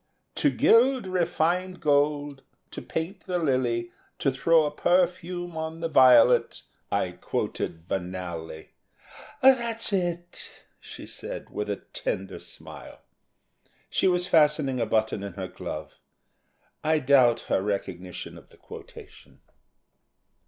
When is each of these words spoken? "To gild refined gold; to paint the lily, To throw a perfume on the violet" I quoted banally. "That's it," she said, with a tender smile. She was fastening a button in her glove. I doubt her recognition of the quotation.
"To 0.33 0.49
gild 0.49 1.05
refined 1.05 1.79
gold; 1.79 2.41
to 2.71 2.81
paint 2.81 3.27
the 3.27 3.37
lily, 3.37 3.91
To 4.17 4.31
throw 4.31 4.63
a 4.65 4.71
perfume 4.71 5.55
on 5.55 5.79
the 5.79 5.89
violet" 5.89 6.63
I 6.91 7.11
quoted 7.11 7.87
banally. 7.87 8.69
"That's 9.43 9.93
it," 9.93 10.65
she 10.79 11.05
said, 11.05 11.51
with 11.51 11.69
a 11.69 11.75
tender 11.93 12.39
smile. 12.39 13.01
She 13.91 14.07
was 14.07 14.25
fastening 14.25 14.81
a 14.81 14.87
button 14.87 15.21
in 15.21 15.33
her 15.33 15.47
glove. 15.47 15.91
I 16.83 16.97
doubt 16.97 17.41
her 17.41 17.61
recognition 17.61 18.39
of 18.39 18.49
the 18.49 18.57
quotation. 18.57 19.41